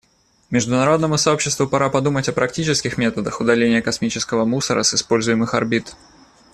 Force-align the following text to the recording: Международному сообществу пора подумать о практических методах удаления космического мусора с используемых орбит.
Международному 0.49 1.15
сообществу 1.15 1.67
пора 1.67 1.91
подумать 1.91 2.27
о 2.27 2.33
практических 2.33 2.97
методах 2.97 3.39
удаления 3.39 3.83
космического 3.83 4.45
мусора 4.45 4.81
с 4.81 4.95
используемых 4.95 5.53
орбит. 5.53 5.95